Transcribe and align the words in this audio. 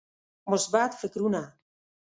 مثبت 0.47 0.93
فکرونه 0.93 1.59